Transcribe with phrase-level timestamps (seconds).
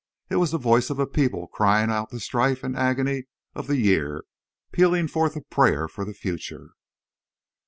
[0.31, 3.67] It was the voice of a people crying out the strife and the agony of
[3.67, 6.71] the year—pealing forth a prayer for the future.